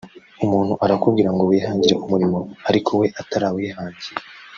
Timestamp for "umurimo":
1.97-2.37